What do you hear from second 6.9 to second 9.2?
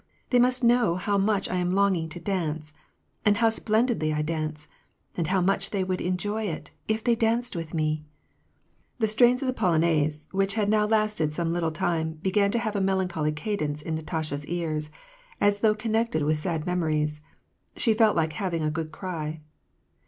they danced with me!" The